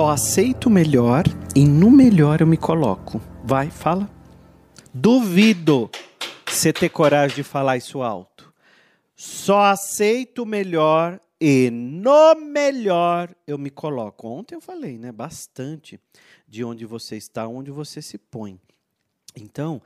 Só 0.00 0.08
aceito 0.08 0.68
o 0.68 0.70
melhor 0.70 1.24
e 1.54 1.66
no 1.66 1.90
melhor 1.90 2.40
eu 2.40 2.46
me 2.46 2.56
coloco. 2.56 3.20
Vai, 3.44 3.68
fala. 3.68 4.08
Duvido 4.94 5.90
você 6.48 6.72
ter 6.72 6.88
coragem 6.88 7.36
de 7.36 7.42
falar 7.42 7.76
isso 7.76 8.00
alto. 8.00 8.50
Só 9.14 9.60
aceito 9.64 10.44
o 10.44 10.46
melhor 10.46 11.20
e 11.38 11.68
no 11.70 12.34
melhor 12.34 13.28
eu 13.46 13.58
me 13.58 13.68
coloco. 13.68 14.26
Ontem 14.26 14.54
eu 14.54 14.60
falei, 14.62 14.96
né, 14.96 15.12
bastante 15.12 16.00
de 16.48 16.64
onde 16.64 16.86
você 16.86 17.18
está, 17.18 17.46
onde 17.46 17.70
você 17.70 18.00
se 18.00 18.16
põe. 18.16 18.58
Então, 19.36 19.82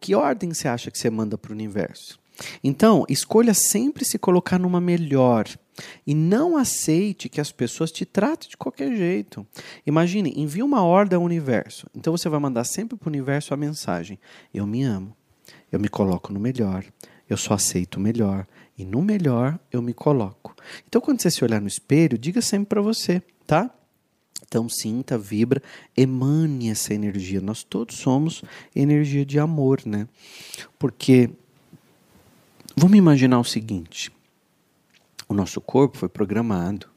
que 0.00 0.16
ordem 0.16 0.52
você 0.52 0.66
acha 0.66 0.90
que 0.90 0.98
você 0.98 1.08
manda 1.08 1.38
para 1.38 1.52
o 1.52 1.54
universo? 1.54 2.18
Então, 2.62 3.04
escolha 3.08 3.54
sempre 3.54 4.04
se 4.04 4.18
colocar 4.18 4.58
numa 4.58 4.80
melhor 4.80 5.46
e 6.06 6.14
não 6.14 6.56
aceite 6.56 7.28
que 7.28 7.40
as 7.40 7.52
pessoas 7.52 7.90
te 7.90 8.04
tratem 8.04 8.48
de 8.48 8.56
qualquer 8.56 8.94
jeito. 8.96 9.46
Imagine, 9.86 10.32
envie 10.36 10.62
uma 10.62 10.82
ordem 10.82 11.16
ao 11.16 11.22
universo. 11.22 11.86
Então 11.94 12.16
você 12.16 12.28
vai 12.28 12.40
mandar 12.40 12.64
sempre 12.64 12.96
para 12.96 13.06
o 13.06 13.10
universo 13.10 13.52
a 13.52 13.56
mensagem: 13.56 14.18
Eu 14.52 14.66
me 14.66 14.82
amo, 14.82 15.14
eu 15.70 15.78
me 15.78 15.88
coloco 15.88 16.32
no 16.32 16.40
melhor, 16.40 16.84
eu 17.28 17.36
só 17.36 17.54
aceito 17.54 17.96
o 17.96 18.00
melhor 18.00 18.46
e 18.76 18.84
no 18.84 19.02
melhor 19.02 19.58
eu 19.70 19.82
me 19.82 19.92
coloco. 19.92 20.54
Então 20.86 21.00
quando 21.00 21.20
você 21.20 21.30
se 21.30 21.44
olhar 21.44 21.60
no 21.60 21.68
espelho, 21.68 22.18
diga 22.18 22.40
sempre 22.40 22.68
para 22.68 22.82
você, 22.82 23.22
tá? 23.46 23.70
Então 24.46 24.68
sinta, 24.68 25.18
vibra, 25.18 25.62
emane 25.96 26.70
essa 26.70 26.94
energia. 26.94 27.40
Nós 27.40 27.64
todos 27.64 27.96
somos 27.96 28.42
energia 28.74 29.24
de 29.24 29.38
amor, 29.38 29.82
né? 29.84 30.06
Porque 30.78 31.30
vamos 32.76 32.98
imaginar 32.98 33.40
o 33.40 33.44
seguinte: 33.44 34.12
o 35.28 35.34
nosso 35.34 35.60
corpo 35.60 35.96
foi 35.96 36.08
programado, 36.08 36.88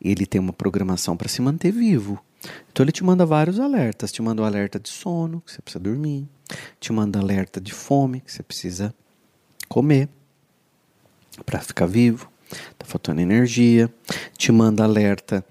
ele 0.00 0.26
tem 0.26 0.40
uma 0.40 0.52
programação 0.52 1.16
para 1.16 1.28
se 1.28 1.42
manter 1.42 1.72
vivo. 1.72 2.22
Então 2.70 2.84
ele 2.84 2.92
te 2.92 3.02
manda 3.02 3.26
vários 3.26 3.58
alertas, 3.58 4.12
te 4.12 4.22
manda 4.22 4.40
o 4.40 4.44
um 4.44 4.48
alerta 4.48 4.78
de 4.78 4.88
sono, 4.88 5.40
que 5.40 5.50
você 5.50 5.60
precisa 5.60 5.82
dormir, 5.82 6.28
te 6.78 6.92
manda 6.92 7.18
alerta 7.18 7.60
de 7.60 7.72
fome, 7.72 8.20
que 8.20 8.30
você 8.30 8.42
precisa 8.42 8.94
comer 9.68 10.08
para 11.44 11.60
ficar 11.60 11.86
vivo, 11.86 12.30
tá 12.78 12.86
faltando 12.86 13.20
energia, 13.20 13.92
te 14.36 14.52
manda 14.52 14.84
alerta 14.84 15.44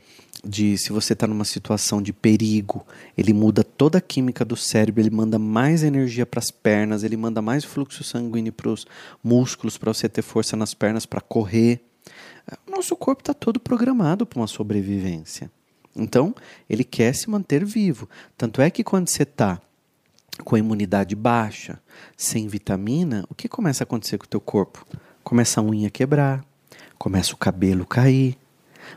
de 0.44 0.78
se 0.78 0.92
você 0.92 1.14
está 1.14 1.28
numa 1.28 1.46
situação 1.46 2.02
de 2.02 2.14
perigo, 2.14 2.86
ele 3.18 3.34
muda 3.34 3.64
toda 3.64 3.98
a 3.98 4.02
química 4.02 4.46
do 4.46 4.56
cérebro, 4.56 5.02
ele 5.02 5.10
manda 5.10 5.40
mais 5.40 5.84
energia 5.84 6.26
para 6.26 6.40
as 6.40 6.52
pernas, 6.52 7.04
ele 7.04 7.18
manda 7.18 7.42
mais 7.42 7.64
fluxo 7.64 8.04
sanguíneo 8.04 8.54
para 8.54 8.70
os 8.70 8.86
músculos 9.24 9.78
para 9.78 9.94
você 9.94 10.08
ter 10.08 10.22
força 10.22 10.56
nas 10.56 10.74
pernas 10.74 11.06
para 11.06 11.22
correr. 11.22 11.82
Nosso 12.70 12.96
corpo 12.96 13.22
está 13.22 13.34
todo 13.34 13.60
programado 13.60 14.26
para 14.26 14.40
uma 14.40 14.48
sobrevivência. 14.48 15.52
Então, 15.96 16.34
ele 16.70 16.84
quer 16.84 17.14
se 17.14 17.30
manter 17.30 17.66
vivo. 17.66 18.08
Tanto 18.38 18.62
é 18.62 18.70
que 18.70 18.84
quando 18.84 19.10
você 19.10 19.24
está 19.24 19.60
com 20.44 20.56
a 20.56 20.60
imunidade 20.60 21.16
baixa, 21.16 21.80
sem 22.16 22.48
vitamina, 22.48 23.26
o 23.30 23.34
que 23.36 23.50
começa 23.50 23.84
a 23.84 23.86
acontecer 23.86 24.20
com 24.20 24.26
o 24.26 24.30
teu 24.30 24.40
corpo? 24.40 24.86
Começa 25.24 25.60
a 25.60 25.64
unha 25.64 25.90
quebrar, 25.90 26.46
começa 26.98 27.34
o 27.34 27.38
cabelo 27.38 27.86
cair. 27.86 28.38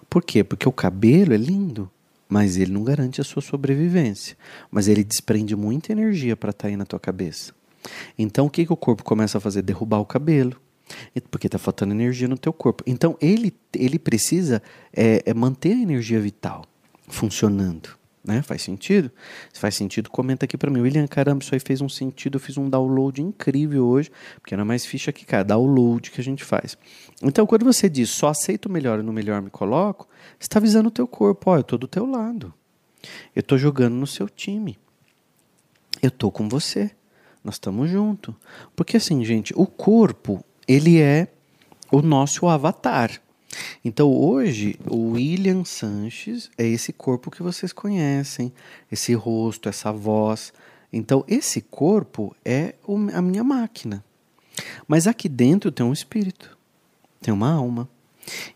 Por 0.09 0.23
quê? 0.23 0.43
Porque 0.43 0.69
o 0.69 0.73
cabelo 0.73 1.33
é 1.33 1.37
lindo, 1.37 1.91
mas 2.29 2.57
ele 2.57 2.73
não 2.73 2.85
garante 2.85 3.21
a 3.21 3.25
sua 3.25 3.43
sobrevivência. 3.43 4.37
Mas 4.71 4.89
ele 4.89 5.05
desprende 5.05 5.55
muita 5.57 5.93
energia 5.93 6.37
para 6.37 6.51
estar 6.51 6.63
tá 6.63 6.69
aí 6.69 6.77
na 6.77 6.85
tua 6.85 7.01
cabeça. 7.01 7.53
Então 8.19 8.47
o 8.47 8.51
que, 8.51 8.67
que 8.67 8.73
o 8.73 8.77
corpo 8.77 9.03
começa 9.03 9.39
a 9.39 9.41
fazer? 9.41 9.63
Derrubar 9.63 10.01
o 10.01 10.07
cabelo. 10.07 10.61
Porque 11.31 11.47
está 11.47 11.59
faltando 11.59 11.93
energia 11.93 12.27
no 12.27 12.37
teu 12.37 12.53
corpo. 12.53 12.83
Então 12.87 13.17
ele, 13.21 13.55
ele 13.75 13.99
precisa 13.99 14.63
é, 14.93 15.23
é 15.25 15.35
manter 15.35 15.73
a 15.73 15.81
energia 15.81 16.21
vital 16.21 16.65
funcionando. 17.09 18.00
Né? 18.23 18.43
Faz 18.43 18.63
sentido? 18.63 19.11
Se 19.53 19.59
faz 19.59 19.75
sentido, 19.75 20.11
comenta 20.11 20.45
aqui 20.45 20.57
para 20.59 20.71
mim. 20.71 20.81
William, 20.81 21.07
caramba, 21.07 21.43
isso 21.43 21.55
aí 21.55 21.61
fez 21.61 21.81
um 21.81 21.89
sentido. 21.89 22.37
Eu 22.37 22.41
fiz 22.41 22.59
um 22.59 22.69
download 22.69 23.23
incrível 23.23 23.87
hoje, 23.87 24.11
porque 24.41 24.53
era 24.53 24.65
mais 24.65 24.85
ficha 24.85 25.11
que 25.11 25.25
cara, 25.25 25.43
download 25.43 26.11
que 26.11 26.21
a 26.21 26.25
gente 26.25 26.45
faz. 26.45 26.77
Então, 27.23 27.47
quando 27.47 27.65
você 27.65 27.89
diz 27.89 28.11
só 28.11 28.29
aceito 28.29 28.67
o 28.67 28.71
melhor 28.71 29.01
e 29.01 29.03
no 29.03 29.13
melhor 29.13 29.41
me 29.41 29.51
coloco, 29.51 30.07
você 30.39 30.45
está 30.45 30.59
avisando 30.59 30.89
o 30.89 30.93
teu 30.93 31.07
corpo: 31.07 31.51
ó, 31.51 31.57
eu 31.57 31.63
estou 31.63 31.79
do 31.79 31.89
teu 31.89 32.05
lado. 32.05 32.53
Eu 33.35 33.41
estou 33.41 33.57
jogando 33.57 33.95
no 33.95 34.07
seu 34.07 34.29
time. 34.29 34.79
Eu 36.03 36.09
estou 36.09 36.31
com 36.31 36.49
você. 36.49 36.91
Nós 37.43 37.55
estamos 37.55 37.89
juntos. 37.89 38.35
Porque 38.77 38.99
assim, 38.99 39.25
gente, 39.25 39.55
o 39.57 39.67
corpo, 39.67 40.45
ele 40.69 41.01
é 41.01 41.29
o 41.91 42.03
nosso 42.03 42.47
avatar. 42.47 43.21
Então 43.85 44.13
hoje 44.13 44.79
o 44.89 45.13
William 45.13 45.65
Sanches 45.65 46.51
é 46.57 46.67
esse 46.67 46.93
corpo 46.93 47.31
que 47.31 47.43
vocês 47.43 47.73
conhecem, 47.73 48.53
esse 48.91 49.15
rosto, 49.15 49.69
essa 49.69 49.93
voz. 49.93 50.53
Então 50.93 51.25
esse 51.27 51.61
corpo 51.61 52.35
é 52.45 52.75
a 53.13 53.23
minha 53.23 53.43
máquina. 53.43 54.05
Mas 54.87 55.07
aqui 55.07 55.29
dentro 55.29 55.73
tem 55.73 55.85
um 55.85 55.93
espírito, 55.93 56.57
tem 57.21 57.33
uma 57.33 57.51
alma. 57.51 57.89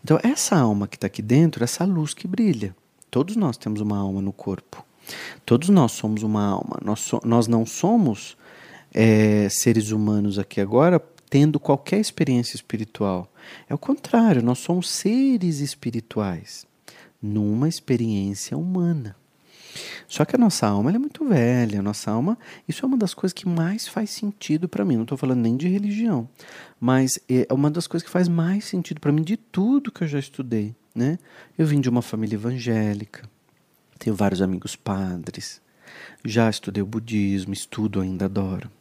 Então 0.03 0.19
essa 0.23 0.55
alma 0.55 0.87
que 0.87 0.95
está 0.95 1.07
aqui 1.07 1.21
dentro, 1.21 1.63
essa 1.63 1.83
luz 1.85 2.13
que 2.13 2.27
brilha. 2.27 2.75
Todos 3.09 3.35
nós 3.35 3.57
temos 3.57 3.81
uma 3.81 3.97
alma 3.97 4.21
no 4.21 4.33
corpo. 4.33 4.85
Todos 5.45 5.69
nós 5.69 5.91
somos 5.93 6.23
uma 6.23 6.43
alma. 6.45 6.79
Nós, 6.83 6.99
so, 6.99 7.19
nós 7.23 7.47
não 7.47 7.65
somos 7.65 8.37
é, 8.93 9.47
seres 9.49 9.91
humanos 9.91 10.37
aqui 10.39 10.59
agora 10.59 11.01
tendo 11.29 11.59
qualquer 11.59 11.99
experiência 11.99 12.55
espiritual. 12.55 13.31
É 13.69 13.73
o 13.73 13.77
contrário, 13.77 14.41
nós 14.41 14.59
somos 14.59 14.89
seres 14.89 15.59
espirituais 15.59 16.65
numa 17.21 17.67
experiência 17.67 18.57
humana. 18.57 19.15
Só 20.07 20.23
que 20.23 20.35
a 20.35 20.39
nossa 20.39 20.67
alma 20.67 20.91
é 20.91 20.97
muito 20.97 21.27
velha, 21.27 21.79
a 21.79 21.83
nossa 21.83 22.11
alma, 22.11 22.37
isso 22.67 22.85
é 22.85 22.87
uma 22.87 22.97
das 22.97 23.13
coisas 23.13 23.33
que 23.33 23.47
mais 23.47 23.87
faz 23.87 24.09
sentido 24.09 24.69
para 24.69 24.85
mim. 24.85 24.95
Não 24.95 25.03
estou 25.03 25.17
falando 25.17 25.41
nem 25.41 25.57
de 25.57 25.67
religião, 25.67 26.29
mas 26.79 27.19
é 27.27 27.47
uma 27.53 27.69
das 27.69 27.87
coisas 27.87 28.05
que 28.05 28.11
faz 28.11 28.27
mais 28.27 28.65
sentido 28.65 29.01
para 29.01 29.11
mim 29.11 29.23
de 29.23 29.35
tudo 29.35 29.91
que 29.91 30.03
eu 30.03 30.07
já 30.07 30.19
estudei. 30.19 30.73
Né? 30.93 31.17
Eu 31.57 31.65
vim 31.65 31.81
de 31.81 31.89
uma 31.89 32.01
família 32.01 32.35
evangélica, 32.35 33.27
tenho 33.99 34.15
vários 34.15 34.41
amigos 34.41 34.75
padres, 34.75 35.61
já 36.23 36.49
estudei 36.49 36.81
o 36.81 36.85
budismo, 36.85 37.53
estudo 37.53 37.99
ainda 37.99 38.25
adoro, 38.25 38.71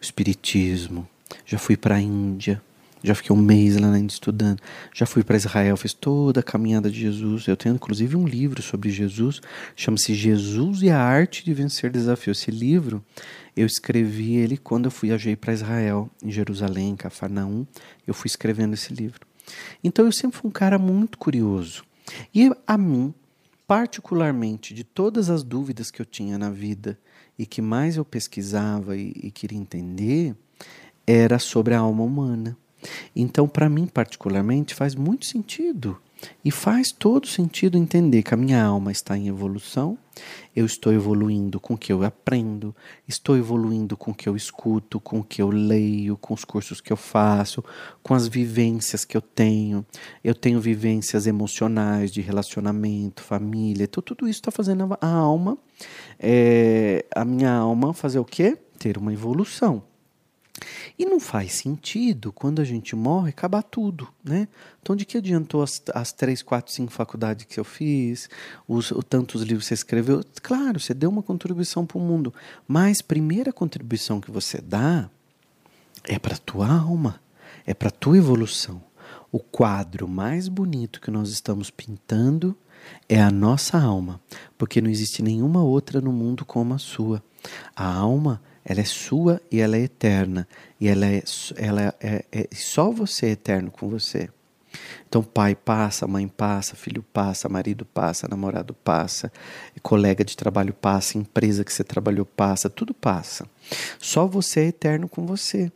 o 0.00 0.02
espiritismo, 0.02 1.08
já 1.44 1.58
fui 1.58 1.76
para 1.76 1.96
a 1.96 2.00
Índia, 2.00 2.62
já 3.02 3.14
fiquei 3.14 3.34
um 3.34 3.40
mês 3.40 3.76
lá 3.76 3.88
na 3.88 3.98
Índia 3.98 4.12
estudando. 4.12 4.60
Já 4.94 5.06
fui 5.06 5.24
para 5.24 5.36
Israel, 5.36 5.76
fiz 5.76 5.94
toda 5.94 6.40
a 6.40 6.42
caminhada 6.42 6.90
de 6.90 7.00
Jesus. 7.00 7.46
Eu 7.46 7.56
tenho 7.56 7.74
inclusive 7.74 8.14
um 8.14 8.26
livro 8.26 8.60
sobre 8.62 8.90
Jesus, 8.90 9.40
chama-se 9.74 10.14
Jesus 10.14 10.82
e 10.82 10.90
a 10.90 11.00
Arte 11.00 11.44
de 11.44 11.54
Vencer 11.54 11.90
Desafios. 11.90 12.40
Esse 12.40 12.50
livro 12.50 13.02
eu 13.56 13.66
escrevi 13.66 14.36
ele 14.36 14.56
quando 14.56 14.86
eu 14.86 14.90
viajei 14.90 15.34
para 15.34 15.52
Israel, 15.52 16.10
em 16.22 16.30
Jerusalém, 16.30 16.90
em 16.90 16.96
Cafarnaum. 16.96 17.66
Eu 18.06 18.12
fui 18.12 18.28
escrevendo 18.28 18.74
esse 18.74 18.92
livro. 18.92 19.26
Então 19.82 20.04
eu 20.04 20.12
sempre 20.12 20.38
fui 20.38 20.48
um 20.48 20.52
cara 20.52 20.78
muito 20.78 21.16
curioso. 21.16 21.82
E 22.34 22.50
a 22.66 22.76
mim, 22.76 23.14
particularmente, 23.66 24.74
de 24.74 24.84
todas 24.84 25.30
as 25.30 25.42
dúvidas 25.42 25.90
que 25.90 26.02
eu 26.02 26.06
tinha 26.06 26.36
na 26.36 26.50
vida 26.50 26.98
e 27.38 27.46
que 27.46 27.62
mais 27.62 27.96
eu 27.96 28.04
pesquisava 28.04 28.96
e, 28.96 29.12
e 29.14 29.30
queria 29.30 29.58
entender, 29.58 30.36
era 31.06 31.38
sobre 31.38 31.74
a 31.74 31.80
alma 31.80 32.02
humana. 32.02 32.56
Então, 33.14 33.46
para 33.46 33.68
mim, 33.68 33.86
particularmente, 33.86 34.74
faz 34.74 34.94
muito 34.94 35.26
sentido. 35.26 35.98
E 36.44 36.50
faz 36.50 36.92
todo 36.92 37.26
sentido 37.26 37.78
entender 37.78 38.22
que 38.22 38.34
a 38.34 38.36
minha 38.36 38.62
alma 38.62 38.92
está 38.92 39.16
em 39.16 39.28
evolução, 39.28 39.96
eu 40.54 40.66
estou 40.66 40.92
evoluindo 40.92 41.58
com 41.58 41.74
o 41.74 41.78
que 41.78 41.92
eu 41.92 42.02
aprendo, 42.02 42.74
estou 43.08 43.38
evoluindo 43.38 43.96
com 43.96 44.10
o 44.10 44.14
que 44.14 44.28
eu 44.28 44.36
escuto, 44.36 45.00
com 45.00 45.20
o 45.20 45.24
que 45.24 45.40
eu 45.40 45.48
leio, 45.48 46.16
com 46.18 46.34
os 46.34 46.44
cursos 46.44 46.80
que 46.80 46.92
eu 46.92 46.96
faço, 46.96 47.64
com 48.02 48.14
as 48.14 48.28
vivências 48.28 49.04
que 49.04 49.16
eu 49.16 49.22
tenho. 49.22 49.84
Eu 50.22 50.34
tenho 50.34 50.60
vivências 50.60 51.26
emocionais, 51.26 52.10
de 52.10 52.20
relacionamento, 52.20 53.22
família, 53.22 53.84
então, 53.84 54.02
tudo 54.02 54.28
isso 54.28 54.40
está 54.40 54.50
fazendo 54.50 54.96
a 55.00 55.08
alma, 55.08 55.56
é, 56.18 57.04
a 57.14 57.24
minha 57.24 57.52
alma 57.52 57.94
fazer 57.94 58.18
o 58.18 58.24
quê? 58.24 58.58
Ter 58.78 58.98
uma 58.98 59.12
evolução. 59.12 59.89
E 61.00 61.06
não 61.06 61.18
faz 61.18 61.54
sentido, 61.54 62.30
quando 62.30 62.60
a 62.60 62.64
gente 62.64 62.94
morre, 62.94 63.30
acabar 63.30 63.62
tudo, 63.62 64.06
né? 64.22 64.46
Então, 64.82 64.94
de 64.94 65.06
que 65.06 65.16
adiantou 65.16 65.62
as, 65.62 65.82
as 65.94 66.12
três, 66.12 66.42
quatro, 66.42 66.70
cinco 66.70 66.92
faculdades 66.92 67.46
que 67.46 67.58
eu 67.58 67.64
fiz, 67.64 68.28
os, 68.68 68.90
o 68.90 69.02
tantos 69.02 69.40
livros 69.40 69.64
que 69.64 69.68
você 69.68 69.74
escreveu? 69.74 70.22
Claro, 70.42 70.78
você 70.78 70.92
deu 70.92 71.08
uma 71.08 71.22
contribuição 71.22 71.86
para 71.86 71.96
o 71.96 72.02
mundo, 72.02 72.34
mas 72.68 73.00
primeira 73.00 73.50
contribuição 73.50 74.20
que 74.20 74.30
você 74.30 74.60
dá 74.60 75.08
é 76.04 76.18
para 76.18 76.34
a 76.34 76.38
tua 76.38 76.68
alma, 76.68 77.18
é 77.64 77.72
para 77.72 77.88
a 77.88 77.92
tua 77.92 78.18
evolução. 78.18 78.82
O 79.32 79.38
quadro 79.38 80.06
mais 80.06 80.48
bonito 80.48 81.00
que 81.00 81.10
nós 81.10 81.30
estamos 81.30 81.70
pintando 81.70 82.54
é 83.08 83.22
a 83.22 83.30
nossa 83.30 83.80
alma, 83.80 84.20
porque 84.58 84.82
não 84.82 84.90
existe 84.90 85.22
nenhuma 85.22 85.62
outra 85.62 85.98
no 85.98 86.12
mundo 86.12 86.44
como 86.44 86.74
a 86.74 86.78
sua. 86.78 87.22
A 87.74 87.90
alma 87.90 88.42
ela 88.64 88.80
é 88.80 88.84
sua 88.84 89.40
e 89.50 89.60
ela 89.60 89.76
é 89.76 89.80
eterna. 89.80 90.46
E 90.80 90.88
ela 90.88 91.06
é, 91.06 91.22
ela 91.56 91.94
é, 92.00 92.24
é 92.30 92.48
só 92.52 92.90
você 92.90 93.26
é 93.26 93.30
eterno 93.30 93.70
com 93.70 93.88
você. 93.88 94.28
Então, 95.08 95.22
pai 95.22 95.56
passa, 95.56 96.06
mãe 96.06 96.28
passa, 96.28 96.76
filho 96.76 97.02
passa, 97.12 97.48
marido 97.48 97.84
passa, 97.84 98.28
namorado 98.28 98.72
passa, 98.72 99.32
colega 99.82 100.24
de 100.24 100.36
trabalho 100.36 100.72
passa, 100.72 101.18
empresa 101.18 101.64
que 101.64 101.72
você 101.72 101.82
trabalhou 101.82 102.24
passa, 102.24 102.70
tudo 102.70 102.94
passa. 102.94 103.48
Só 103.98 104.26
você 104.26 104.60
é 104.60 104.66
eterno 104.66 105.08
com 105.08 105.26
você. 105.26 105.72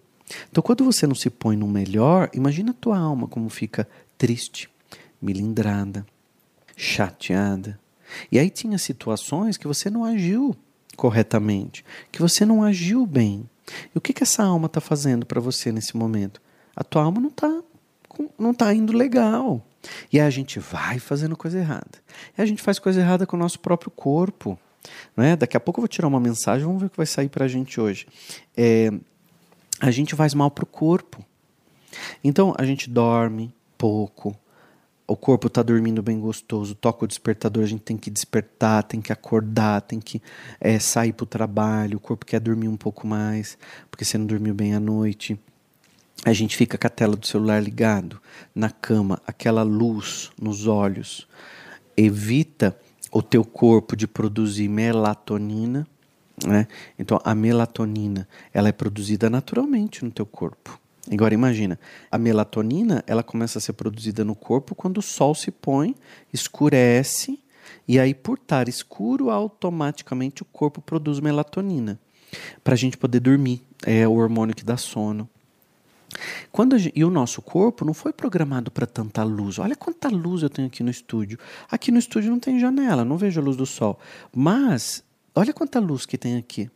Então, 0.51 0.63
quando 0.63 0.85
você 0.85 1.07
não 1.07 1.15
se 1.15 1.29
põe 1.29 1.57
no 1.57 1.67
melhor, 1.67 2.31
imagina 2.33 2.71
a 2.71 2.75
tua 2.75 2.97
alma 2.97 3.27
como 3.27 3.49
fica 3.49 3.89
triste, 4.17 4.71
milindrada, 5.21 6.07
chateada. 6.77 7.79
E 8.31 8.39
aí 8.39 8.49
tinha 8.49 8.79
situações 8.79 9.57
que 9.57 9.67
você 9.67 9.91
não 9.91 10.05
agiu 10.05 10.57
corretamente, 10.97 11.85
que 12.11 12.21
você 12.21 12.45
não 12.45 12.63
agiu 12.63 13.07
bem. 13.07 13.49
E 13.95 13.99
o 13.99 14.01
que, 14.01 14.13
que 14.13 14.23
essa 14.23 14.43
alma 14.43 14.67
está 14.67 14.81
fazendo 14.81 15.25
para 15.25 15.41
você 15.41 15.73
nesse 15.73 15.97
momento? 15.97 16.41
A 16.77 16.85
tua 16.85 17.03
alma 17.03 17.21
não 17.21 17.29
está 17.29 17.63
não 18.39 18.55
tá 18.55 18.73
indo 18.73 18.93
legal. 18.93 19.65
E 20.13 20.21
a 20.21 20.31
gente 20.31 20.59
vai 20.59 20.99
fazendo 20.99 21.37
coisa 21.37 21.59
errada. 21.59 21.99
E 22.37 22.43
a 22.43 22.47
gente 22.47 22.63
faz 22.63 22.79
coisa 22.79 23.01
errada 23.01 23.27
com 23.27 23.37
o 23.37 23.39
nosso 23.39 23.59
próprio 23.59 23.91
corpo. 23.91 24.59
Não 25.17 25.25
é? 25.25 25.37
Daqui 25.37 25.57
a 25.57 25.61
pouco 25.61 25.81
eu 25.81 25.83
vou 25.83 25.89
tirar 25.89 26.09
uma 26.09 26.21
mensagem, 26.21 26.65
vamos 26.65 26.81
ver 26.81 26.87
o 26.87 26.91
que 26.91 26.97
vai 26.97 27.07
sair 27.07 27.29
para 27.29 27.45
a 27.45 27.49
gente 27.49 27.81
hoje. 27.81 28.07
É, 28.57 28.91
a 29.81 29.91
gente 29.91 30.15
faz 30.15 30.35
mal 30.35 30.51
para 30.51 30.65
o 30.65 30.67
corpo. 30.67 31.25
Então 32.23 32.55
a 32.59 32.65
gente 32.65 32.89
dorme 32.91 33.55
pouco, 33.79 34.37
o 35.07 35.17
corpo 35.17 35.49
está 35.49 35.63
dormindo 35.63 36.03
bem 36.03 36.19
gostoso, 36.19 36.75
toca 36.75 37.05
o 37.05 37.09
despertador, 37.09 37.63
a 37.63 37.67
gente 37.67 37.83
tem 37.83 37.97
que 37.97 38.11
despertar, 38.11 38.83
tem 38.85 39.01
que 39.01 39.13
acordar, 39.13 39.83
tem 39.83 40.01
que 40.01 40.23
é, 40.61 40.79
sair 40.79 41.13
para 41.13 41.25
o 41.25 41.27
trabalho, 41.27 41.99
o 41.99 42.01
corpo 42.01 42.25
quer 42.25 42.41
dormir 42.41 42.69
um 42.69 42.77
pouco 42.77 43.07
mais, 43.07 43.59
porque 43.91 44.05
você 44.05 44.17
não 44.17 44.27
dormiu 44.27 44.55
bem 44.55 44.75
à 44.75 44.81
noite. 44.81 45.39
A 46.25 46.33
gente 46.33 46.57
fica 46.57 46.79
com 46.79 46.87
a 46.87 46.91
tela 46.91 47.17
do 47.17 47.27
celular 47.27 47.63
ligado 47.63 48.21
na 48.55 48.71
cama, 48.71 49.21
aquela 49.27 49.63
luz 49.63 50.31
nos 50.41 50.67
olhos 50.67 51.29
evita 51.97 52.77
o 53.13 53.23
teu 53.23 53.45
corpo 53.45 53.97
de 53.97 54.07
produzir 54.07 54.69
melatonina, 54.69 55.87
né? 56.45 56.67
Então 56.99 57.21
a 57.25 57.35
melatonina 57.35 58.27
ela 58.53 58.69
é 58.69 58.73
produzida 58.73 59.31
naturalmente 59.31 60.05
no 60.05 60.11
teu 60.11 60.27
corpo. 60.27 60.79
Agora 61.11 61.35
imagina, 61.35 61.79
a 62.11 62.17
melatonina 62.17 63.05
ela 63.07 63.23
começa 63.23 63.59
a 63.59 63.61
ser 63.61 63.75
produzida 63.75 64.25
no 64.25 64.35
corpo 64.35 64.75
quando 64.75 64.99
o 64.99 65.03
sol 65.03 65.35
se 65.35 65.51
põe, 65.51 65.95
escurece 66.33 67.39
e 67.87 67.99
aí 67.99 68.15
por 68.15 68.39
estar 68.39 68.69
escuro 68.69 69.31
automaticamente 69.31 70.43
o 70.43 70.47
corpo 70.47 70.81
produz 70.81 71.21
melatonina 71.21 71.99
para 72.63 72.75
a 72.75 72.77
gente 72.77 72.97
poder 72.97 73.21
dormir. 73.21 73.63
É 73.85 74.09
o 74.09 74.13
hormônio 74.13 74.55
que 74.55 74.65
dá 74.65 74.77
sono. 74.77 75.29
Quando 76.51 76.79
gente, 76.79 76.97
e 76.97 77.05
o 77.05 77.11
nosso 77.11 77.43
corpo 77.43 77.85
não 77.85 77.93
foi 77.93 78.13
programado 78.13 78.71
para 78.71 78.87
tanta 78.87 79.23
luz. 79.23 79.59
Olha 79.59 79.77
quanta 79.77 80.09
luz 80.09 80.43
eu 80.43 80.51
tenho 80.51 80.69
aqui 80.69 80.83
no 80.83 80.91
estúdio. 80.91 81.39
Aqui 81.71 81.91
no 81.91 81.99
estúdio 81.99 82.31
não 82.31 82.39
tem 82.39 82.59
janela, 82.59 83.05
não 83.05 83.17
vejo 83.17 83.41
a 83.41 83.45
luz 83.45 83.57
do 83.57 83.67
sol. 83.67 83.99
Mas 84.35 85.05
olha 85.35 85.53
quanta 85.53 85.81
luz 85.81 86.07
que 86.07 86.17
tem 86.17 86.37
aqui. 86.37 86.71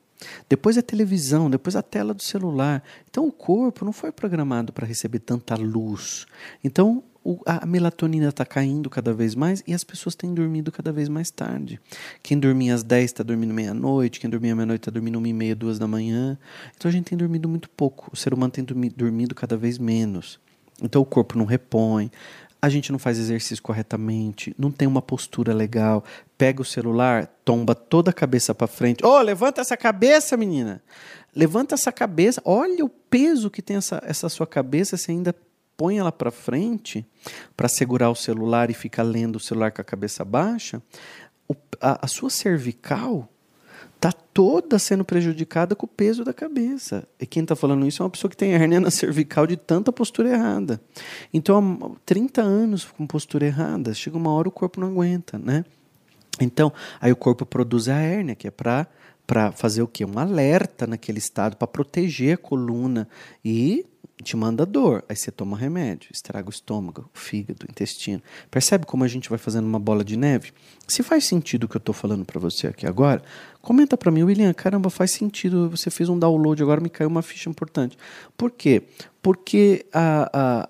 Depois 0.49 0.77
a 0.77 0.83
televisão, 0.83 1.49
depois 1.49 1.77
a 1.77 1.83
tela 1.83 2.13
do 2.13 2.23
celular. 2.23 2.83
Então 3.11 3.27
o 3.27 3.33
corpo 3.33 3.85
não 3.85 3.93
foi 3.93 4.11
programado 4.11 4.73
para 4.73 4.87
receber 4.87 5.21
tanta 5.21 5.55
luz. 5.55 6.27
Então 6.63 7.03
a 7.45 7.67
melatonina 7.67 8.29
está 8.29 8.45
caindo 8.45 8.89
cada 8.89 9.13
vez 9.13 9.35
mais 9.35 9.63
e 9.67 9.75
as 9.75 9.85
pessoas 9.85 10.15
têm 10.15 10.33
dormido 10.33 10.73
cada 10.73 10.93
vez 10.93 11.09
mais 11.09 11.31
tarde. 11.31 11.81
Quem 12.23 12.39
dormia 12.39 12.75
às 12.75 12.83
10 12.83 13.05
está 13.05 13.23
dormindo 13.23 13.53
meia-noite, 13.53 14.19
quem 14.19 14.31
dormia 14.31 14.55
meia-noite 14.55 14.83
está 14.83 14.91
dormindo 14.91 15.19
uma 15.19 15.29
e 15.29 15.33
meia, 15.33 15.55
duas 15.55 15.79
da 15.79 15.87
manhã. 15.87 16.39
Então 16.77 16.89
a 16.89 16.93
gente 16.93 17.07
tem 17.07 17.19
dormido 17.19 17.49
muito 17.49 17.69
pouco. 17.71 18.11
O 18.13 18.17
ser 18.17 18.33
humano 18.33 18.53
tem 18.53 18.65
dormido 18.65 19.35
cada 19.35 19.57
vez 19.57 19.79
menos. 19.79 20.41
Então 20.81 21.03
o 21.03 21.05
corpo 21.05 21.37
não 21.37 21.45
repõe, 21.45 22.11
a 22.61 22.69
gente 22.69 22.91
não 22.91 22.99
faz 22.99 23.19
exercício 23.19 23.63
corretamente, 23.63 24.55
não 24.59 24.71
tem 24.71 24.87
uma 24.89 25.01
postura 25.01 25.55
legal, 25.55 26.05
pega 26.37 26.61
o 26.61 26.65
celular, 26.65 27.27
tomba 27.45 27.75
toda 27.75 28.11
a 28.11 28.15
cabeça 28.15 28.55
para 28.55 28.67
frente. 28.67 29.05
Ô, 29.05 29.11
oh, 29.11 29.21
levanta 29.21 29.61
essa 29.61 29.77
cabeça, 29.77 30.37
menina. 30.37 30.83
Levanta 31.35 31.75
essa 31.75 31.93
cabeça. 31.93 32.43
Olha 32.45 32.85
o 32.85 32.89
peso 32.89 33.49
que 33.51 33.63
tem 33.63 33.77
essa, 33.77 34.03
essa 34.05 34.29
sua 34.29 34.47
cabeça, 34.47 34.97
você 34.97 35.13
ainda 35.13 35.35
põe 35.77 35.99
ela 35.99 36.11
para 36.11 36.33
frente 36.33 37.07
para 37.57 37.69
segurar 37.69 38.11
o 38.11 38.15
celular 38.15 38.69
e 38.69 38.75
fica 38.75 39.03
lendo 39.03 39.37
o 39.37 39.41
celular 39.41 39.71
com 39.71 39.81
a 39.81 39.85
cabeça 39.85 40.25
baixa. 40.25 40.83
O, 41.47 41.55
a, 41.81 42.05
a 42.05 42.09
sua 42.09 42.29
cervical 42.29 43.29
está 43.99 44.13
toda 44.13 44.79
sendo 44.79 45.05
prejudicada 45.05 45.75
com 45.75 45.85
o 45.85 45.89
peso 45.89 46.25
da 46.25 46.33
cabeça. 46.33 47.07
E 47.21 47.27
quem 47.27 47.43
está 47.43 47.57
falando 47.57 47.87
isso 47.87 48.01
é 48.01 48.05
uma 48.05 48.11
pessoa 48.11 48.31
que 48.31 48.37
tem 48.37 48.53
hernia 48.53 48.79
na 48.79 48.91
cervical 48.91 49.47
de 49.47 49.57
tanta 49.57 49.93
postura 49.93 50.31
errada. 50.31 50.81
Então, 51.35 51.79
há 51.83 52.01
30 52.07 52.41
anos 52.41 52.85
com 52.85 53.07
postura 53.07 53.47
errada, 53.47 53.93
chega 53.93 54.17
uma 54.17 54.33
hora 54.33 54.49
o 54.49 54.53
corpo 54.53 54.81
não 54.81 54.89
aguenta, 54.89 55.37
né? 55.37 55.65
Então, 56.41 56.73
aí 57.01 57.11
o 57.11 57.17
corpo 57.17 57.45
produz 57.45 57.89
a 57.89 57.97
hérnia, 57.97 58.37
que 58.37 58.47
é 58.47 58.51
para 58.51 58.87
para 59.27 59.53
fazer 59.53 59.83
o 59.83 59.87
quê? 59.87 60.07
Um 60.07 60.19
alerta 60.19 60.87
naquele 60.87 61.19
estado, 61.19 61.55
para 61.55 61.69
proteger 61.69 62.33
a 62.33 62.39
coluna 62.39 63.07
e 63.45 63.85
te 64.23 64.37
manda 64.37 64.67
dor, 64.67 65.05
aí 65.09 65.15
você 65.15 65.31
toma 65.31 65.57
remédio, 65.57 66.11
estraga 66.13 66.49
o 66.49 66.51
estômago, 66.51 67.09
o 67.15 67.19
fígado, 67.19 67.67
o 67.67 67.71
intestino. 67.71 68.23
Percebe 68.51 68.87
como 68.87 69.05
a 69.05 69.09
gente 69.09 69.29
vai 69.29 69.39
fazendo 69.39 69.67
uma 69.67 69.79
bola 69.79 70.03
de 70.03 70.17
neve? 70.17 70.53
Se 70.89 71.03
faz 71.03 71.25
sentido 71.25 71.65
o 71.65 71.69
que 71.69 71.77
eu 71.77 71.81
estou 71.81 71.95
falando 71.95 72.25
para 72.25 72.41
você 72.41 72.69
aqui 72.69 72.87
agora, 72.87 73.23
comenta 73.61 73.97
para 73.97 74.11
mim, 74.11 74.23
William, 74.23 74.53
caramba, 74.53 74.91
faz 74.91 75.11
sentido, 75.11 75.69
você 75.69 75.91
fez 75.91 76.09
um 76.09 76.19
download, 76.19 76.63
agora 76.63 76.81
me 76.81 76.89
caiu 76.89 77.09
uma 77.09 77.23
ficha 77.23 77.51
importante. 77.51 77.97
Por 78.37 78.51
quê? 78.51 78.85
Porque 79.21 79.85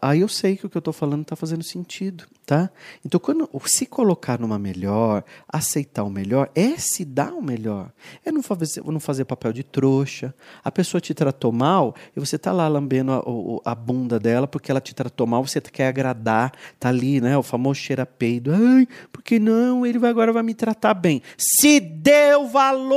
aí 0.00 0.20
eu 0.20 0.29
sei 0.29 0.56
que 0.56 0.67
o 0.67 0.70
que 0.70 0.76
eu 0.76 0.81
estou 0.81 0.93
falando 0.93 1.23
está 1.23 1.37
fazendo 1.37 1.62
sentido, 1.62 2.25
tá? 2.46 2.70
Então, 3.05 3.20
quando 3.20 3.49
se 3.67 3.85
colocar 3.85 4.40
numa 4.40 4.58
melhor, 4.58 5.23
aceitar 5.46 6.02
o 6.02 6.11
melhor, 6.11 6.50
é 6.55 6.76
se 6.79 7.05
dar 7.05 7.35
o 7.35 7.43
melhor. 7.43 7.93
É 8.25 8.32
não 8.32 8.43
fazer, 8.43 8.82
não 8.85 8.99
fazer 8.99 9.26
papel 9.26 9.52
de 9.52 9.62
trouxa. 9.62 10.34
A 10.64 10.73
pessoa 10.73 10.99
te 10.99 11.12
tratou 11.12 11.52
mal 11.52 11.94
e 12.17 12.20
você 12.20 12.37
está 12.37 12.50
lá 12.50 12.67
lambendo 12.67 13.12
a, 13.12 13.70
a, 13.70 13.75
bunda 13.75 14.19
dela 14.19 14.49
porque 14.49 14.70
ela 14.70 14.81
te 14.81 14.94
tratou 14.94 15.26
mal, 15.26 15.46
você 15.46 15.61
quer 15.61 15.88
agradar, 15.88 16.52
tá 16.81 16.88
ali, 16.88 17.20
né? 17.20 17.37
O 17.37 17.43
famoso 17.43 17.79
cheira 17.79 18.06
peido. 18.06 18.50
Ai, 18.52 18.88
porque 19.12 19.38
não? 19.38 19.84
Ele 19.84 19.99
vai, 19.99 20.11
agora 20.11 20.32
vai 20.32 20.43
me 20.43 20.55
tratar 20.55 20.94
bem. 20.94 21.20
Se 21.37 21.79
deu 21.79 22.49
valor! 22.49 22.88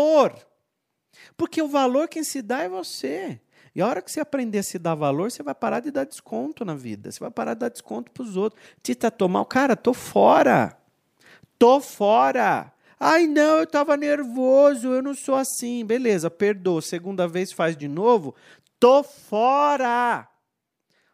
Porque 1.36 1.62
o 1.62 1.68
valor 1.68 2.08
quem 2.08 2.24
se 2.24 2.42
dá 2.42 2.64
é 2.64 2.70
você. 2.70 3.40
E 3.74 3.82
a 3.82 3.88
hora 3.88 4.02
que 4.02 4.12
você 4.12 4.20
aprender 4.20 4.60
a 4.60 4.64
se 4.64 4.78
dar 4.78 4.96
valor, 4.96 5.32
você 5.32 5.42
vai 5.42 5.56
parar 5.56 5.80
de 5.80 5.92
dar 5.92 6.04
desconto 6.04 6.66
na 6.66 6.76
vida. 6.76 7.12
Você 7.12 7.20
vai 7.20 7.32
parar 7.32 7.54
de 7.54 7.62
dar 7.62 7.70
desconto 7.70 8.12
para 8.12 8.24
os 8.24 8.36
outros. 8.36 8.62
Te 8.84 8.94
tratou 8.94 9.30
mal, 9.30 9.46
cara, 9.46 9.76
tô 9.76 9.94
fora. 9.94 10.78
Tô 11.58 11.80
fora. 11.80 12.74
Ai, 13.00 13.28
não, 13.28 13.58
eu 13.58 13.64
estava 13.64 13.98
nervoso, 13.98 14.90
eu 14.90 15.02
não 15.02 15.16
sou 15.16 15.36
assim. 15.36 15.86
Beleza, 15.86 16.30
perdoa. 16.30 16.82
Segunda 16.82 17.28
vez 17.28 17.52
faz 17.52 17.78
de 17.78 17.88
novo. 17.88 18.36
Tô 18.80 19.04
fora. 19.04 20.28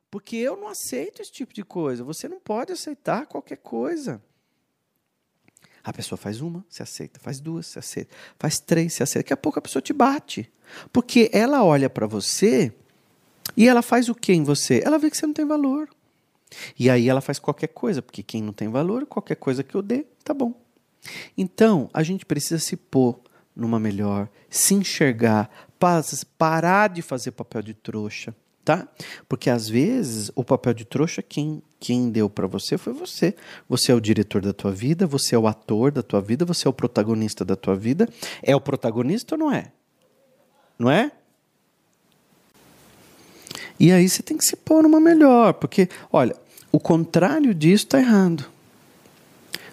Porque 0.10 0.36
eu 0.36 0.58
não 0.58 0.68
aceito 0.68 1.22
esse 1.22 1.32
tipo 1.32 1.54
de 1.54 1.64
coisa. 1.64 2.04
Você 2.04 2.28
não 2.28 2.40
pode 2.40 2.72
aceitar 2.72 3.28
qualquer 3.28 3.58
coisa. 3.58 4.22
A 5.88 5.94
pessoa 5.94 6.18
faz 6.18 6.42
uma, 6.42 6.66
se 6.70 6.84
aceita, 6.84 7.18
faz 7.18 7.40
duas, 7.40 7.66
se 7.66 7.80
aceita, 7.80 8.14
faz 8.38 8.60
três, 8.60 8.92
se 8.92 9.02
aceita. 9.02 9.24
Daqui 9.24 9.32
a 9.32 9.38
pouco 9.38 9.58
a 9.58 9.62
pessoa 9.62 9.82
te 9.82 9.94
bate. 9.94 10.52
Porque 10.92 11.30
ela 11.32 11.64
olha 11.64 11.90
para 11.90 12.06
você 12.06 12.74
e 13.56 13.66
ela 13.70 13.82
faz 13.82 14.10
o 14.10 14.14
que 14.14 14.34
em 14.34 14.44
você? 14.44 14.82
Ela 14.84 15.00
vê 15.00 15.10
que 15.10 15.16
você 15.16 15.26
não 15.26 15.34
tem 15.34 15.46
valor. 15.46 15.88
E 16.78 16.90
aí 16.90 17.08
ela 17.08 17.22
faz 17.22 17.40
qualquer 17.40 17.68
coisa, 17.68 18.02
porque 18.02 18.22
quem 18.22 18.44
não 18.44 18.52
tem 18.52 18.68
valor, 18.68 19.06
qualquer 19.06 19.36
coisa 19.36 19.64
que 19.64 19.76
eu 19.76 19.82
dê, 19.82 20.06
tá 20.26 20.34
bom. 20.34 20.54
Então, 21.38 21.90
a 21.94 22.04
gente 22.04 22.26
precisa 22.26 22.60
se 22.60 22.76
pôr 22.76 23.18
numa 23.56 23.80
melhor, 23.80 24.28
se 24.50 24.74
enxergar, 24.74 25.50
parar 26.38 26.90
de 26.90 27.02
fazer 27.02 27.32
papel 27.32 27.62
de 27.62 27.74
trouxa, 27.74 28.36
tá? 28.68 28.86
Porque 29.30 29.50
às 29.50 29.70
vezes 29.70 30.30
o 30.36 30.44
papel 30.44 30.74
de 30.74 30.84
trouxa 30.84 31.22
quem 31.22 31.64
quem 31.80 32.10
deu 32.10 32.30
para 32.30 32.46
você 32.48 32.78
foi 32.78 32.92
você. 32.92 33.34
Você 33.70 33.94
é 33.94 33.96
o 33.96 34.02
diretor 34.02 34.42
da 34.42 34.52
tua 34.52 34.74
vida, 34.74 35.08
você 35.08 35.36
é 35.36 35.40
o 35.40 35.48
ator 35.48 35.90
da 35.90 36.04
tua 36.04 36.20
vida, 36.20 36.44
você 36.44 36.68
é 36.68 36.70
o 36.70 36.74
protagonista 36.74 37.46
da 37.46 37.56
tua 37.56 37.76
vida. 37.78 38.10
É 38.44 38.54
o 38.54 38.60
protagonista 38.60 39.36
ou 39.36 39.40
não 39.40 39.54
é? 39.54 39.72
Não 40.78 40.92
é? 40.92 41.14
E 43.80 43.90
aí 43.90 44.10
você 44.10 44.22
tem 44.22 44.36
que 44.36 44.44
se 44.44 44.58
pôr 44.58 44.84
numa 44.84 45.00
melhor, 45.00 45.54
porque, 45.54 45.88
olha, 46.12 46.36
o 46.70 46.80
contrário 46.80 47.54
disso 47.54 47.86
está 47.86 48.00
errado. 48.00 48.44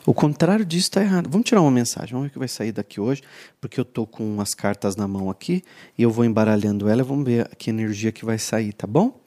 O 0.06 0.12
contrário 0.12 0.64
disso 0.64 0.88
está 0.88 1.02
errado. 1.02 1.30
Vamos 1.30 1.48
tirar 1.48 1.60
uma 1.60 1.70
mensagem, 1.70 2.12
vamos 2.12 2.24
ver 2.26 2.30
o 2.30 2.32
que 2.32 2.38
vai 2.38 2.48
sair 2.48 2.72
daqui 2.72 3.00
hoje, 3.00 3.22
porque 3.60 3.80
eu 3.80 3.82
estou 3.82 4.06
com 4.06 4.40
as 4.40 4.54
cartas 4.54 4.96
na 4.96 5.08
mão 5.08 5.30
aqui 5.30 5.62
e 5.96 6.02
eu 6.02 6.10
vou 6.10 6.24
embaralhando 6.24 6.88
ela, 6.88 7.02
vamos 7.02 7.24
ver 7.24 7.48
que 7.56 7.70
energia 7.70 8.12
que 8.12 8.24
vai 8.24 8.38
sair, 8.38 8.72
tá 8.72 8.86
bom? 8.86 9.18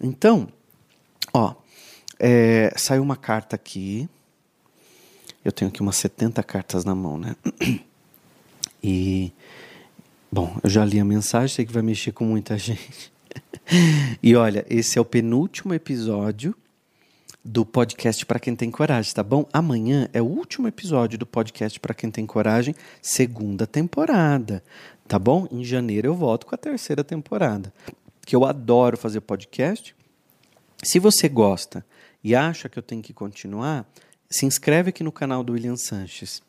Então, 0.00 0.48
ó, 1.32 1.54
é, 2.18 2.72
saiu 2.76 3.02
uma 3.02 3.16
carta 3.16 3.56
aqui. 3.56 4.08
Eu 5.44 5.52
tenho 5.52 5.68
aqui 5.68 5.82
umas 5.82 5.96
70 5.96 6.42
cartas 6.42 6.84
na 6.84 6.94
mão, 6.94 7.18
né? 7.18 7.36
E 8.82 9.32
Bom, 10.34 10.58
eu 10.64 10.68
já 10.68 10.84
li 10.84 10.98
a 10.98 11.04
mensagem, 11.04 11.46
sei 11.46 11.64
que 11.64 11.72
vai 11.72 11.80
mexer 11.80 12.10
com 12.10 12.24
muita 12.24 12.58
gente. 12.58 13.12
e 14.20 14.34
olha, 14.34 14.66
esse 14.68 14.98
é 14.98 15.00
o 15.00 15.04
penúltimo 15.04 15.72
episódio 15.72 16.56
do 17.44 17.66
podcast 17.66 18.24
para 18.24 18.40
quem 18.40 18.56
tem 18.56 18.70
coragem, 18.70 19.12
tá 19.12 19.22
bom? 19.22 19.46
Amanhã 19.52 20.08
é 20.14 20.22
o 20.22 20.24
último 20.24 20.66
episódio 20.66 21.18
do 21.18 21.26
podcast 21.26 21.78
para 21.78 21.92
quem 21.92 22.10
tem 22.10 22.24
coragem, 22.24 22.74
segunda 23.02 23.66
temporada, 23.66 24.64
tá 25.06 25.18
bom? 25.18 25.46
Em 25.52 25.62
janeiro 25.62 26.08
eu 26.08 26.14
volto 26.14 26.46
com 26.46 26.54
a 26.54 26.58
terceira 26.58 27.04
temporada. 27.04 27.72
Que 28.24 28.34
eu 28.34 28.46
adoro 28.46 28.96
fazer 28.96 29.20
podcast. 29.20 29.94
Se 30.82 30.98
você 30.98 31.28
gosta 31.28 31.84
e 32.22 32.34
acha 32.34 32.68
que 32.70 32.78
eu 32.78 32.82
tenho 32.82 33.02
que 33.02 33.12
continuar, 33.12 33.86
se 34.30 34.46
inscreve 34.46 34.88
aqui 34.88 35.04
no 35.04 35.12
canal 35.12 35.44
do 35.44 35.52
William 35.52 35.76
Sanches. 35.76 36.42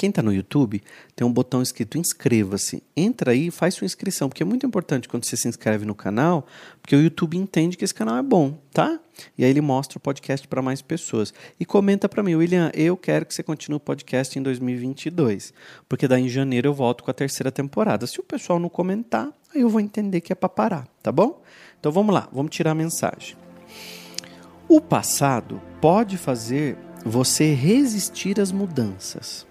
Quem 0.00 0.08
está 0.08 0.22
no 0.22 0.32
YouTube 0.32 0.82
tem 1.14 1.26
um 1.26 1.30
botão 1.30 1.60
escrito 1.60 1.98
inscreva-se. 1.98 2.82
Entra 2.96 3.32
aí 3.32 3.48
e 3.48 3.50
faz 3.50 3.74
sua 3.74 3.84
inscrição, 3.84 4.30
porque 4.30 4.42
é 4.42 4.46
muito 4.46 4.64
importante 4.64 5.06
quando 5.06 5.26
você 5.26 5.36
se 5.36 5.46
inscreve 5.46 5.84
no 5.84 5.94
canal, 5.94 6.46
porque 6.80 6.96
o 6.96 7.02
YouTube 7.02 7.36
entende 7.36 7.76
que 7.76 7.84
esse 7.84 7.92
canal 7.92 8.16
é 8.16 8.22
bom, 8.22 8.56
tá? 8.72 8.98
E 9.36 9.44
aí 9.44 9.50
ele 9.50 9.60
mostra 9.60 9.98
o 9.98 10.00
podcast 10.00 10.48
para 10.48 10.62
mais 10.62 10.80
pessoas. 10.80 11.34
E 11.60 11.66
comenta 11.66 12.08
para 12.08 12.22
mim, 12.22 12.34
William, 12.34 12.70
eu 12.72 12.96
quero 12.96 13.26
que 13.26 13.34
você 13.34 13.42
continue 13.42 13.76
o 13.76 13.80
podcast 13.80 14.38
em 14.38 14.42
2022, 14.42 15.52
porque 15.86 16.08
daí 16.08 16.22
em 16.22 16.30
janeiro 16.30 16.68
eu 16.68 16.72
volto 16.72 17.04
com 17.04 17.10
a 17.10 17.14
terceira 17.14 17.52
temporada. 17.52 18.06
Se 18.06 18.20
o 18.20 18.24
pessoal 18.24 18.58
não 18.58 18.70
comentar, 18.70 19.28
aí 19.54 19.60
eu 19.60 19.68
vou 19.68 19.82
entender 19.82 20.22
que 20.22 20.32
é 20.32 20.34
para 20.34 20.48
parar, 20.48 20.88
tá 21.02 21.12
bom? 21.12 21.42
Então 21.78 21.92
vamos 21.92 22.14
lá, 22.14 22.26
vamos 22.32 22.56
tirar 22.56 22.70
a 22.70 22.74
mensagem. 22.74 23.36
O 24.66 24.80
passado 24.80 25.60
pode 25.78 26.16
fazer 26.16 26.78
você 27.04 27.52
resistir 27.52 28.40
às 28.40 28.50
mudanças. 28.50 29.49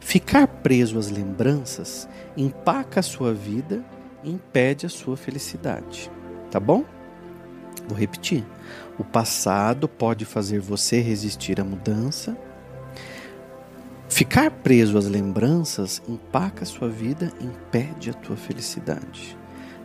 Ficar 0.00 0.46
preso 0.46 0.98
às 0.98 1.10
lembranças 1.10 2.08
empaca 2.36 3.00
a 3.00 3.02
sua 3.02 3.32
vida 3.32 3.84
e 4.24 4.30
impede 4.30 4.86
a 4.86 4.88
sua 4.88 5.16
felicidade. 5.16 6.10
Tá 6.50 6.58
bom? 6.58 6.84
Vou 7.86 7.96
repetir. 7.96 8.44
O 8.98 9.04
passado 9.04 9.88
pode 9.88 10.24
fazer 10.24 10.60
você 10.60 11.00
resistir 11.00 11.60
à 11.60 11.64
mudança. 11.64 12.36
Ficar 14.08 14.50
preso 14.50 14.98
às 14.98 15.06
lembranças 15.06 16.02
empaca 16.08 16.64
a 16.64 16.66
sua 16.66 16.88
vida 16.88 17.32
e 17.40 17.44
impede 17.44 18.10
a 18.10 18.14
tua 18.14 18.36
felicidade. 18.36 19.37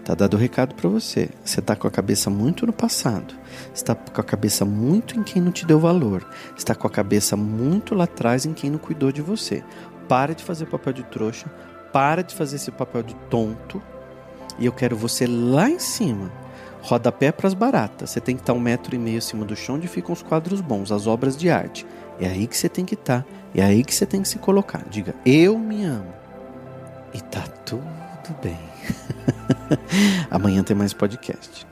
Tá 0.04 0.14
dado 0.14 0.34
o 0.34 0.38
recado 0.38 0.76
para 0.76 0.90
você. 0.90 1.30
Você 1.46 1.62
tá 1.62 1.76
com 1.78 1.88
a 1.88 1.92
cabeça 1.92 2.30
muito 2.30 2.66
no 2.66 2.74
passado. 2.74 3.34
Está 3.74 3.96
com 3.96 4.20
a 4.20 4.24
cabeça 4.24 4.66
muito 4.66 5.18
em 5.18 5.24
quem 5.24 5.42
não 5.42 5.52
te 5.52 5.66
deu 5.66 5.80
valor. 5.80 6.28
Está 6.58 6.76
com 6.76 6.86
a 6.86 6.90
cabeça 6.90 7.38
muito 7.38 7.96
lá 7.96 8.04
atrás 8.04 8.46
em 8.46 8.54
quem 8.54 8.70
não 8.70 8.78
cuidou 8.78 9.14
de 9.14 9.22
você. 9.22 9.64
Para 10.10 10.36
de 10.36 10.44
fazer 10.44 10.66
papel 10.66 10.92
de 10.92 11.04
trouxa. 11.04 11.48
Para 11.94 12.22
de 12.22 12.36
fazer 12.36 12.58
esse 12.58 12.70
papel 12.70 13.02
de 13.02 13.16
tonto. 13.30 13.82
E 14.60 14.66
eu 14.66 14.74
quero 14.74 14.98
você 14.98 15.26
lá 15.26 15.70
em 15.70 15.80
cima. 15.80 16.30
Rodapé 16.82 17.32
para 17.32 17.48
as 17.48 17.54
baratas. 17.54 18.10
Você 18.10 18.20
tem 18.20 18.36
que 18.36 18.42
estar 18.42 18.52
um 18.52 18.60
metro 18.60 18.94
e 18.94 19.00
meio 19.00 19.20
acima 19.20 19.46
do 19.46 19.56
chão 19.56 19.76
onde 19.76 19.88
ficam 19.88 20.12
os 20.12 20.22
quadros 20.22 20.60
bons, 20.60 20.92
as 20.92 21.08
obras 21.08 21.38
de 21.38 21.50
arte. 21.50 21.86
É 22.20 22.28
aí 22.28 22.46
que 22.46 22.58
você 22.58 22.68
tem 22.68 22.84
que 22.84 22.96
estar. 22.96 23.26
É 23.56 23.64
aí 23.64 23.86
que 23.86 23.96
você 23.96 24.06
tem 24.06 24.22
que 24.22 24.28
se 24.28 24.38
colocar. 24.38 24.84
Diga, 24.90 25.16
eu 25.26 25.58
me 25.58 25.86
amo. 25.86 26.14
E 27.14 27.22
tá 27.22 27.44
tudo 27.66 27.84
bem. 28.42 28.60
Amanhã 30.30 30.64
tem 30.64 30.76
mais 30.76 30.94
podcast. 30.94 31.66